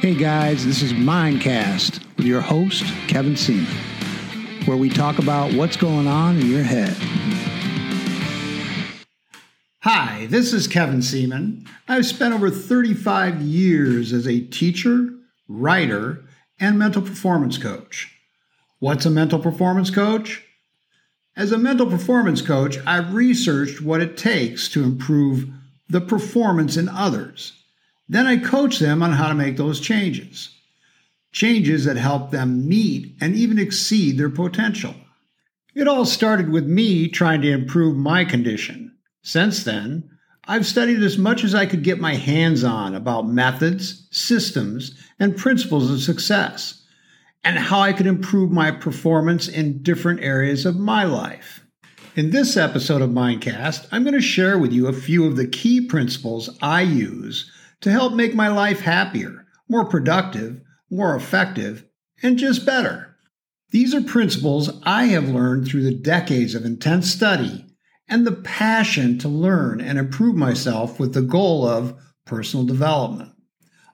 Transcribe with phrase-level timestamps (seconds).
[0.00, 3.66] Hey guys, this is Mindcast with your host, Kevin Seaman,
[4.64, 6.96] where we talk about what's going on in your head.
[9.80, 11.66] Hi, this is Kevin Seaman.
[11.86, 15.10] I've spent over 35 years as a teacher,
[15.48, 16.24] writer,
[16.58, 18.10] and mental performance coach.
[18.78, 20.42] What's a mental performance coach?
[21.36, 25.50] As a mental performance coach, I've researched what it takes to improve
[25.90, 27.59] the performance in others.
[28.10, 30.48] Then I coach them on how to make those changes.
[31.30, 34.96] Changes that help them meet and even exceed their potential.
[35.76, 38.96] It all started with me trying to improve my condition.
[39.22, 40.10] Since then,
[40.48, 45.36] I've studied as much as I could get my hands on about methods, systems, and
[45.36, 46.82] principles of success
[47.44, 51.64] and how I could improve my performance in different areas of my life.
[52.16, 55.46] In this episode of Mindcast, I'm going to share with you a few of the
[55.46, 57.48] key principles I use
[57.80, 61.84] to help make my life happier, more productive, more effective,
[62.22, 63.16] and just better.
[63.70, 67.64] These are principles I have learned through the decades of intense study
[68.08, 73.30] and the passion to learn and improve myself with the goal of personal development.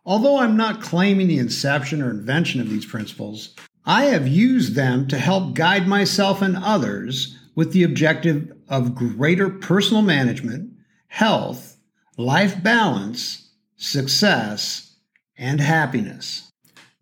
[0.07, 5.07] Although I'm not claiming the inception or invention of these principles, I have used them
[5.09, 10.73] to help guide myself and others with the objective of greater personal management,
[11.09, 11.77] health,
[12.17, 13.46] life balance,
[13.77, 14.97] success,
[15.39, 16.51] and happiness.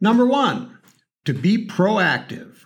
[0.00, 0.78] Number one,
[1.25, 2.56] to be proactive.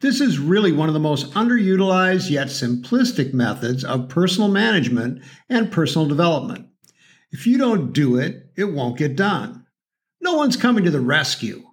[0.00, 5.72] This is really one of the most underutilized yet simplistic methods of personal management and
[5.72, 6.68] personal development.
[7.30, 9.66] If you don't do it, it won't get done.
[10.20, 11.64] No one's coming to the rescue.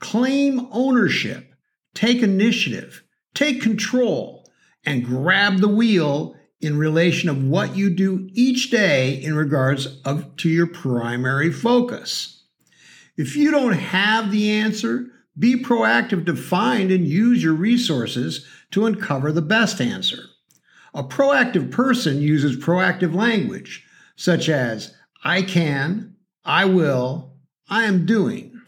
[0.00, 1.54] Claim ownership,
[1.94, 4.50] take initiative, take control,
[4.84, 10.36] and grab the wheel in relation of what you do each day in regards of,
[10.36, 12.42] to your primary focus.
[13.16, 15.06] If you don't have the answer,
[15.38, 20.24] be proactive to find and use your resources to uncover the best answer.
[20.92, 24.94] A proactive person uses proactive language, such as
[25.24, 27.32] I can, I will,
[27.68, 28.60] I am doing.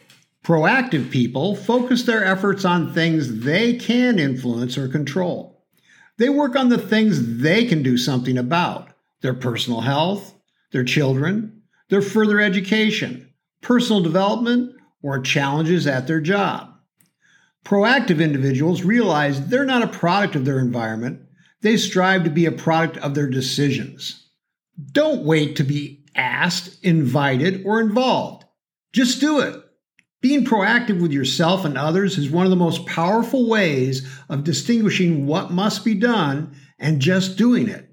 [0.44, 5.61] Proactive people focus their efforts on things they can influence or control.
[6.22, 8.90] They work on the things they can do something about
[9.22, 10.36] their personal health,
[10.70, 16.74] their children, their further education, personal development, or challenges at their job.
[17.64, 21.22] Proactive individuals realize they're not a product of their environment,
[21.60, 24.28] they strive to be a product of their decisions.
[24.92, 28.44] Don't wait to be asked, invited, or involved.
[28.92, 29.60] Just do it.
[30.22, 35.26] Being proactive with yourself and others is one of the most powerful ways of distinguishing
[35.26, 37.90] what must be done and just doing it.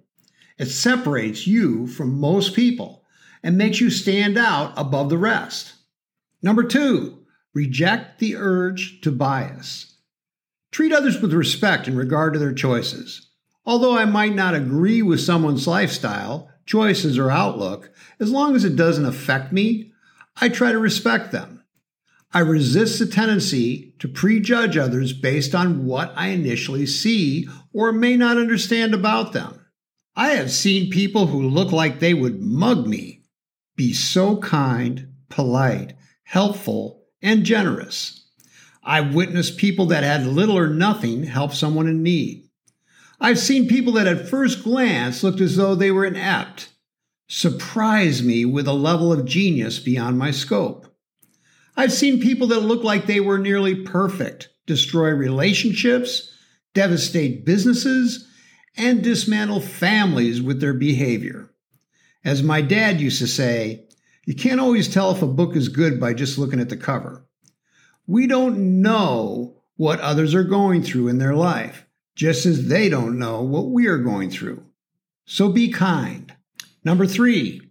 [0.60, 3.04] It separates you from most people
[3.42, 5.74] and makes you stand out above the rest.
[6.44, 7.26] Number two,
[7.56, 9.96] reject the urge to bias.
[10.72, 13.28] Treat others with respect in regard to their choices.
[13.66, 18.76] Although I might not agree with someone's lifestyle, choices, or outlook, as long as it
[18.76, 19.94] doesn't affect me,
[20.40, 21.59] I try to respect them.
[22.32, 28.18] I resist the tendency to prejudge others based on what I initially see or may
[28.18, 29.66] not understand about them.
[30.16, 33.24] I have seen people who look like they would mug me
[33.76, 38.26] be so kind, polite, helpful, and generous.
[38.84, 42.50] I've witnessed people that had little or nothing help someone in need.
[43.22, 46.70] I've seen people that at first glance looked as though they were inept,
[47.28, 50.89] surprise me with a level of genius beyond my scope.
[51.78, 56.32] I've seen people that look like they were nearly perfect destroy relationships,
[56.76, 58.28] devastate businesses,
[58.78, 61.50] and dismantle families with their behavior.
[62.24, 63.88] As my dad used to say,
[64.26, 67.26] you can't always tell if a book is good by just looking at the cover.
[68.06, 73.18] We don't know what others are going through in their life, just as they don't
[73.18, 74.64] know what we are going through.
[75.26, 76.32] So be kind.
[76.84, 77.62] Number three,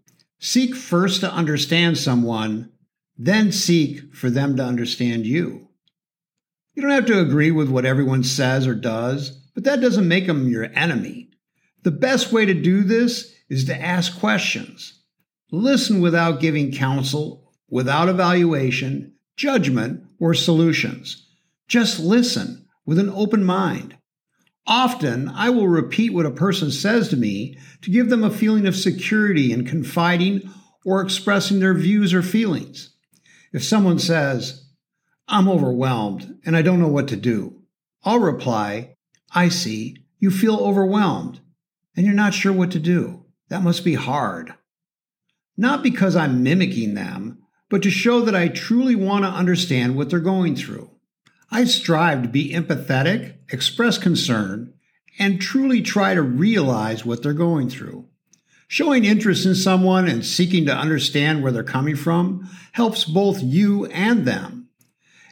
[0.40, 2.72] seek first to understand someone,
[3.18, 5.68] then seek for them to understand you.
[6.74, 10.28] You don't have to agree with what everyone says or does, but that doesn't make
[10.28, 11.30] them your enemy.
[11.82, 15.02] The best way to do this is to ask questions.
[15.50, 21.26] Listen without giving counsel, without evaluation, judgment, or solutions.
[21.66, 23.96] Just listen with an open mind.
[24.66, 28.66] Often, I will repeat what a person says to me to give them a feeling
[28.66, 30.48] of security in confiding
[30.84, 32.94] or expressing their views or feelings.
[33.52, 34.66] If someone says,
[35.26, 37.62] I'm overwhelmed and I don't know what to do,
[38.04, 38.96] I'll reply,
[39.34, 41.40] I see, you feel overwhelmed
[41.96, 43.24] and you're not sure what to do.
[43.48, 44.54] That must be hard.
[45.56, 50.10] Not because I'm mimicking them, but to show that I truly want to understand what
[50.10, 50.90] they're going through.
[51.50, 54.74] I strive to be empathetic, express concern,
[55.18, 58.07] and truly try to realize what they're going through.
[58.70, 63.86] Showing interest in someone and seeking to understand where they're coming from helps both you
[63.86, 64.68] and them.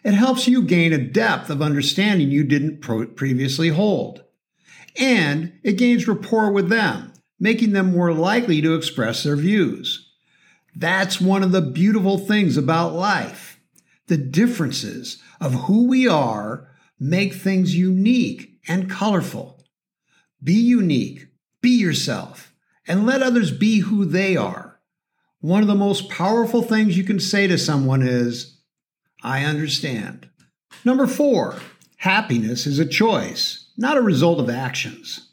[0.03, 4.25] It helps you gain a depth of understanding you didn't previously hold.
[4.99, 10.11] And it gains rapport with them, making them more likely to express their views.
[10.75, 13.61] That's one of the beautiful things about life.
[14.07, 16.69] The differences of who we are
[16.99, 19.63] make things unique and colorful.
[20.43, 21.27] Be unique,
[21.61, 22.55] be yourself,
[22.87, 24.81] and let others be who they are.
[25.41, 28.59] One of the most powerful things you can say to someone is,
[29.23, 30.29] I understand.
[30.85, 31.57] Number four,
[31.99, 35.33] happiness is a choice, not a result of actions.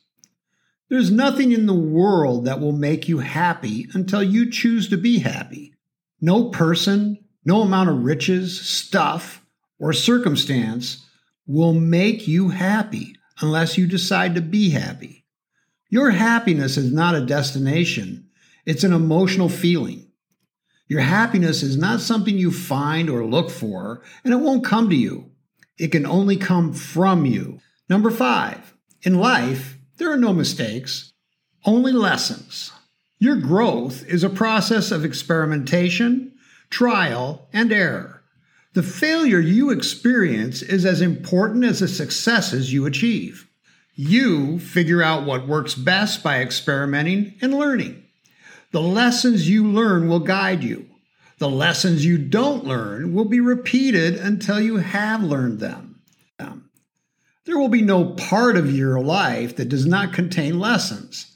[0.90, 5.20] There's nothing in the world that will make you happy until you choose to be
[5.20, 5.74] happy.
[6.22, 9.44] No person, no amount of riches, stuff,
[9.80, 11.06] or circumstance
[11.46, 15.23] will make you happy unless you decide to be happy.
[15.94, 18.28] Your happiness is not a destination,
[18.66, 20.08] it's an emotional feeling.
[20.88, 24.96] Your happiness is not something you find or look for, and it won't come to
[24.96, 25.30] you.
[25.78, 27.60] It can only come from you.
[27.90, 28.74] Number five,
[29.04, 31.14] in life, there are no mistakes,
[31.64, 32.72] only lessons.
[33.20, 36.34] Your growth is a process of experimentation,
[36.72, 38.24] trial, and error.
[38.74, 43.48] The failure you experience is as important as the successes you achieve.
[43.96, 48.04] You figure out what works best by experimenting and learning.
[48.72, 50.88] The lessons you learn will guide you.
[51.38, 55.94] The lessons you don't learn will be repeated until you have learned them.
[57.46, 61.36] There will be no part of your life that does not contain lessons.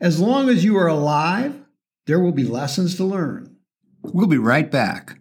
[0.00, 1.60] As long as you are alive,
[2.06, 3.56] there will be lessons to learn.
[4.02, 5.18] We'll be right back.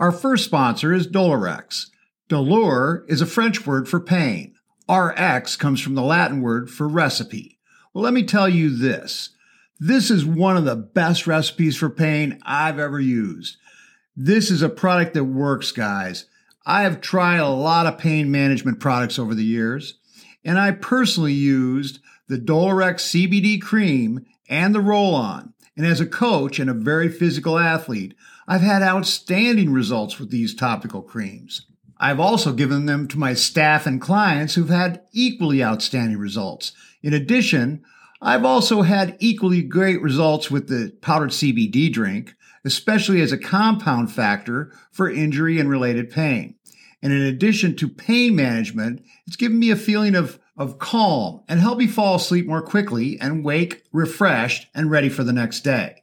[0.00, 1.86] Our first sponsor is Douleurx.
[2.28, 4.53] Dolor is a French word for pain.
[4.88, 7.58] RX comes from the Latin word for recipe.
[7.92, 9.30] Well, let me tell you this.
[9.80, 13.56] This is one of the best recipes for pain I've ever used.
[14.16, 16.26] This is a product that works, guys.
[16.66, 19.94] I have tried a lot of pain management products over the years,
[20.44, 21.98] and I personally used
[22.28, 25.52] the Douleurx CBD cream and the roll on.
[25.76, 28.14] And as a coach and a very physical athlete,
[28.46, 31.66] I've had outstanding results with these topical creams.
[32.04, 36.72] I've also given them to my staff and clients who've had equally outstanding results.
[37.02, 37.82] In addition,
[38.20, 44.12] I've also had equally great results with the powdered CBD drink, especially as a compound
[44.12, 46.56] factor for injury and related pain.
[47.02, 51.58] And in addition to pain management, it's given me a feeling of of calm and
[51.58, 56.02] help me fall asleep more quickly and wake refreshed and ready for the next day.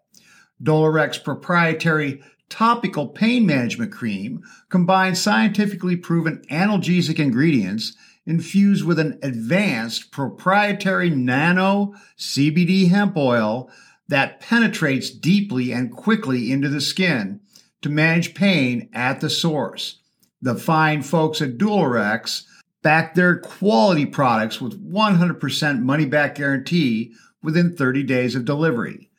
[0.63, 7.95] Douleurx proprietary topical pain management cream combines scientifically proven analgesic ingredients
[8.25, 13.71] infused with an advanced proprietary nano CBD hemp oil
[14.07, 17.39] that penetrates deeply and quickly into the skin
[17.81, 20.00] to manage pain at the source.
[20.42, 22.44] The fine folks at Douleurx
[22.81, 29.09] back their quality products with 100% money back guarantee within 30 days of delivery.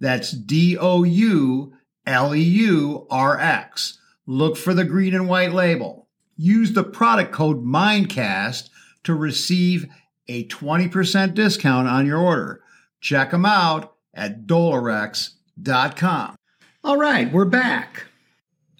[0.00, 1.74] That's D O U
[2.06, 3.98] L E U R X.
[4.26, 6.08] Look for the green and white label.
[6.36, 8.68] Use the product code MINDCAST
[9.04, 9.86] to receive
[10.28, 12.62] a 20% discount on your order.
[13.00, 16.36] Check them out at Douleurx.com.
[16.82, 18.04] All right, we're back.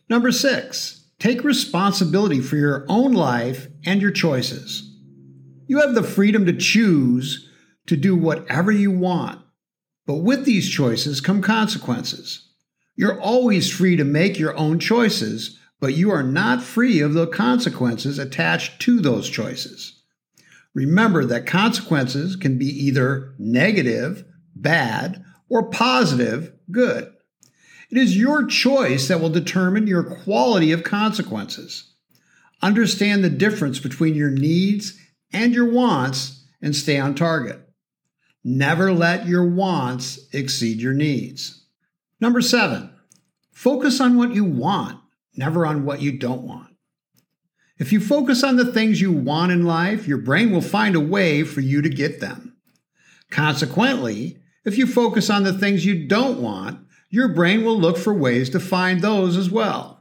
[0.09, 4.91] Number six, Take responsibility for your own life and your choices.
[5.67, 7.47] You have the freedom to choose
[7.87, 9.43] to do whatever you want,
[10.07, 12.49] but with these choices come consequences.
[13.01, 17.27] You're always free to make your own choices, but you are not free of the
[17.27, 20.03] consequences attached to those choices.
[20.75, 27.11] Remember that consequences can be either negative, bad, or positive, good.
[27.91, 31.95] It is your choice that will determine your quality of consequences.
[32.61, 34.99] Understand the difference between your needs
[35.33, 37.67] and your wants and stay on target.
[38.45, 41.65] Never let your wants exceed your needs.
[42.21, 42.90] Number seven,
[43.61, 44.99] focus on what you want,
[45.37, 46.75] never on what you don't want.
[47.77, 51.01] If you focus on the things you want in life, your brain will find a
[51.01, 52.57] way for you to get them.
[53.31, 58.15] Consequently, if you focus on the things you don't want, your brain will look for
[58.15, 60.01] ways to find those as well.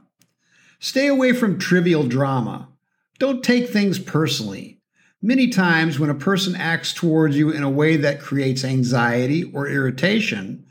[0.78, 2.70] Stay away from trivial drama.
[3.18, 4.80] Don't take things personally.
[5.20, 9.68] Many times, when a person acts towards you in a way that creates anxiety or
[9.68, 10.64] irritation,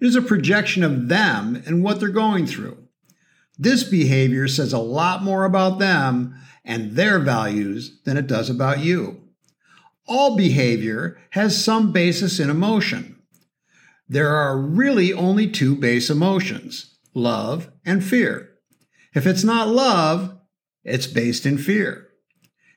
[0.00, 2.86] it is a projection of them and what they're going through.
[3.58, 6.34] This behavior says a lot more about them
[6.64, 9.22] and their values than it does about you.
[10.06, 13.22] All behavior has some basis in emotion.
[14.08, 18.50] There are really only two base emotions love and fear.
[19.14, 20.38] If it's not love,
[20.84, 22.08] it's based in fear.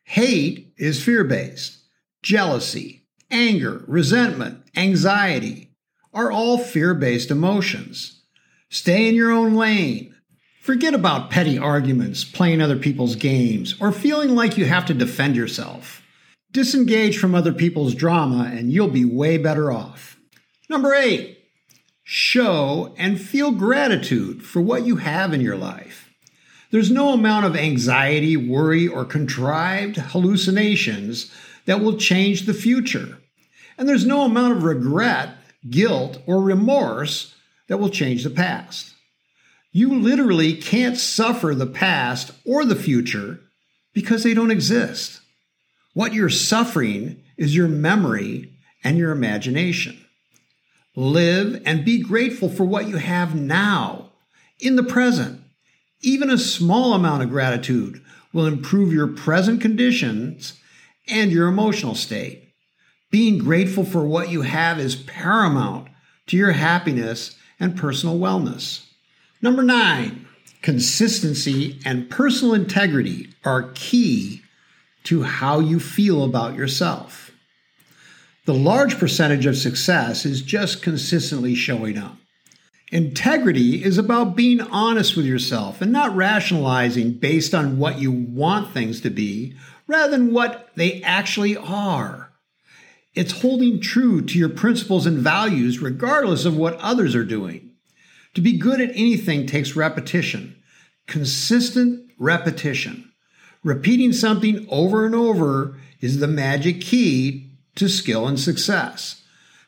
[0.06, 1.78] Hate is fear based.
[2.24, 5.69] Jealousy, anger, resentment, anxiety
[6.13, 8.22] are all fear based emotions.
[8.70, 10.16] Stay in your own lane.
[10.62, 15.36] Forget about petty arguments, playing other people's games, or feeling like you have to defend
[15.36, 16.04] yourself.
[16.51, 20.18] Disengage from other people's drama and you'll be way better off.
[20.70, 21.39] Number eight,
[22.04, 26.10] show and feel gratitude for what you have in your life.
[26.72, 31.32] There's no amount of anxiety, worry, or contrived hallucinations
[31.66, 33.18] that will change the future.
[33.78, 35.36] And there's no amount of regret,
[35.68, 37.36] guilt, or remorse
[37.68, 38.94] that will change the past.
[39.72, 43.39] You literally can't suffer the past or the future
[43.94, 45.22] because they don't exist.
[45.94, 50.04] What you're suffering is your memory and your imagination.
[50.96, 54.12] Live and be grateful for what you have now,
[54.60, 55.42] in the present.
[56.01, 58.01] Even a small amount of gratitude
[58.34, 60.60] will improve your present conditions
[61.08, 62.49] and your emotional state.
[63.12, 65.89] Being grateful for what you have is paramount
[66.28, 68.86] to your happiness and personal wellness.
[69.42, 70.28] Number nine,
[70.62, 74.44] consistency and personal integrity are key
[75.06, 77.32] to how you feel about yourself.
[78.46, 82.16] The large percentage of success is just consistently showing up.
[82.92, 88.74] Integrity is about being honest with yourself and not rationalizing based on what you want
[88.74, 89.56] things to be
[89.88, 92.29] rather than what they actually are.
[93.16, 97.72] It's holding true to your principles and values regardless of what others are doing.
[98.36, 100.56] To be good at anything takes repetition,
[101.08, 103.12] consistent repetition.
[103.63, 109.24] Repeating something over and over is the magic key to skill and success.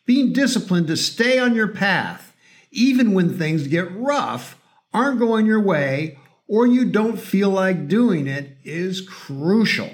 [0.06, 2.36] Being disciplined to stay on your path,
[2.72, 4.58] even when things get rough,
[4.94, 9.90] aren't going your way, or you don't feel like doing it, is crucial.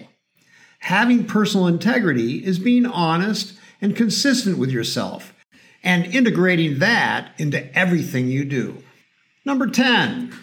[0.80, 5.34] Having personal integrity is being honest and consistent with yourself
[5.84, 8.84] and integrating that into everything you do.
[9.46, 10.34] Number 10,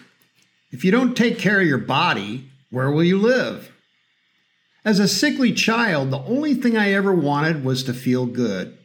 [0.71, 3.71] if you don't take care of your body, where will you live?
[4.83, 8.77] As a sickly child, the only thing I ever wanted was to feel good.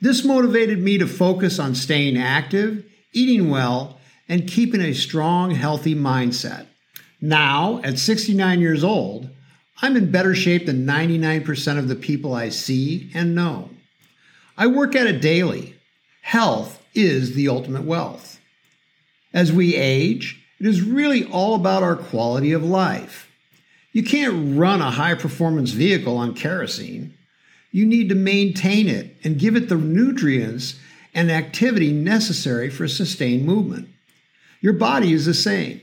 [0.00, 5.94] This motivated me to focus on staying active, eating well, and keeping a strong, healthy
[5.94, 6.66] mindset.
[7.20, 9.30] Now, at 69 years old,
[9.82, 13.70] I'm in better shape than 99% of the people I see and know.
[14.56, 15.74] I work at it daily.
[16.22, 18.40] Health is the ultimate wealth.
[19.32, 23.30] As we age, it is really all about our quality of life.
[23.92, 27.14] You can't run a high performance vehicle on kerosene.
[27.70, 30.78] You need to maintain it and give it the nutrients
[31.12, 33.88] and activity necessary for sustained movement.
[34.60, 35.80] Your body is the same.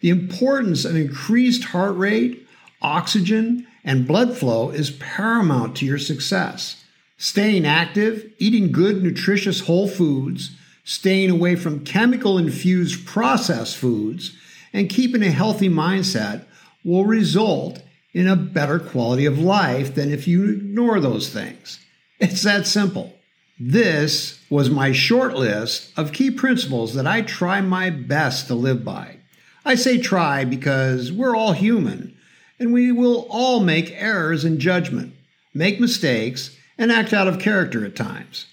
[0.00, 2.45] The importance of increased heart rate
[2.82, 6.82] oxygen, and blood flow is paramount to your success.
[7.18, 14.36] Staying active, eating good, nutritious whole foods, staying away from chemical infused processed foods,
[14.72, 16.44] and keeping a healthy mindset
[16.84, 21.78] will result in a better quality of life than if you ignore those things.
[22.18, 23.14] It's that simple.
[23.58, 28.84] This was my short list of key principles that I try my best to live
[28.84, 29.16] by.
[29.64, 32.15] I say try because we're all human
[32.58, 35.14] and we will all make errors in judgment,
[35.54, 38.46] make mistakes, and act out of character at times.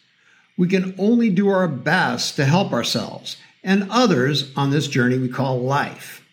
[0.58, 5.30] We can only do our best to help ourselves and others on this journey we
[5.30, 6.24] call life.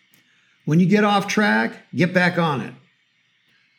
[0.65, 2.73] When you get off track, get back on it.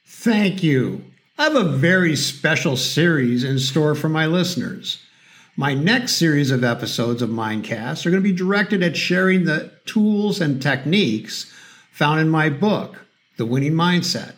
[0.04, 1.04] Thank you.
[1.38, 4.98] I have a very special series in store for my listeners.
[5.56, 9.70] My next series of episodes of Mindcast are going to be directed at sharing the
[9.84, 11.52] tools and techniques
[11.90, 13.06] found in my book,
[13.42, 14.34] the Winning Mindset.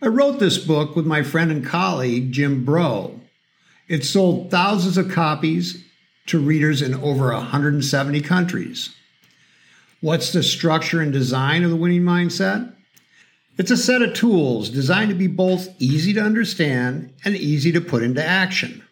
[0.00, 3.14] I wrote this book with my friend and colleague, Jim Brault.
[3.88, 5.84] It sold thousands of copies
[6.28, 8.96] to readers in over 170 countries.
[10.00, 12.74] What's the structure and design of the winning mindset?
[13.58, 17.82] It's a set of tools designed to be both easy to understand and easy to
[17.82, 18.82] put into action.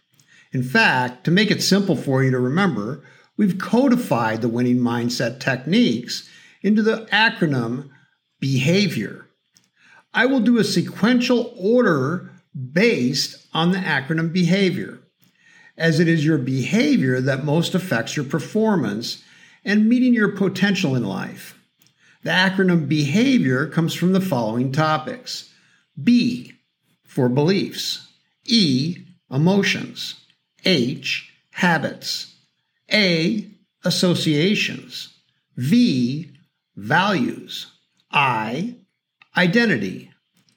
[0.52, 3.02] In fact, to make it simple for you to remember,
[3.38, 6.28] we've codified the winning mindset techniques
[6.62, 7.88] into the acronym
[8.40, 9.26] behavior.
[10.14, 12.30] I will do a sequential order
[12.73, 15.00] based on the acronym behavior,
[15.76, 19.23] as it is your behavior that most affects your performance
[19.64, 21.59] and meeting your potential in life.
[22.23, 25.52] The acronym behavior comes from the following topics.
[26.02, 26.52] B
[27.04, 28.09] for beliefs,
[28.45, 28.97] E,
[29.30, 30.14] emotions,
[30.64, 32.35] H, habits,
[32.92, 33.49] A,
[33.85, 35.14] associations,
[35.57, 36.30] V,
[36.76, 37.77] values,
[38.10, 38.76] I,
[39.36, 40.10] identity,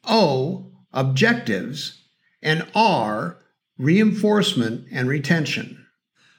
[0.06, 2.04] O, objectives,
[2.42, 3.38] and R,
[3.78, 5.86] reinforcement and retention.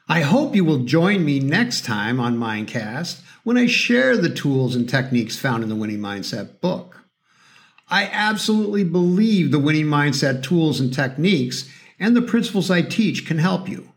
[0.09, 4.75] I hope you will join me next time on Mindcast when I share the tools
[4.75, 7.03] and techniques found in the Winning Mindset book.
[7.89, 13.37] I absolutely believe the winning mindset tools and techniques and the principles I teach can
[13.37, 13.92] help you.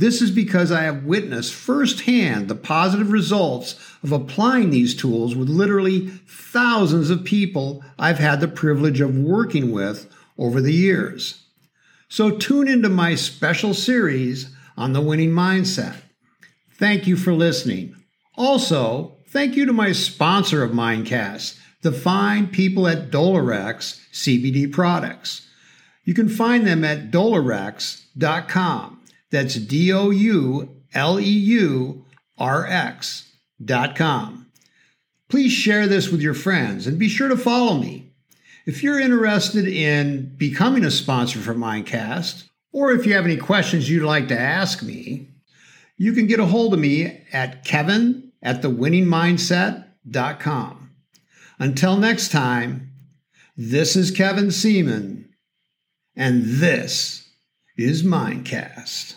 [0.00, 5.50] This is because I have witnessed firsthand the positive results of applying these tools with
[5.50, 11.42] literally thousands of people I've had the privilege of working with over the years.
[12.08, 15.96] So tune into my special series on the winning mindset.
[16.72, 17.94] Thank you for listening.
[18.36, 25.46] Also, thank you to my sponsor of Mindcast, the fine people at Douleurx CBD products.
[26.04, 28.99] You can find them at douleurx.com.
[29.30, 32.04] That's D O U L E U
[32.38, 33.32] R X
[33.62, 34.46] dot com.
[35.28, 38.10] Please share this with your friends and be sure to follow me.
[38.66, 43.88] If you're interested in becoming a sponsor for Mindcast, or if you have any questions
[43.88, 45.28] you'd like to ask me,
[45.96, 50.90] you can get a hold of me at kevin at thewinningmindset.com.
[51.58, 52.92] Until next time,
[53.56, 55.34] this is Kevin Seaman,
[56.16, 57.28] and this
[57.76, 59.14] is Mindcast.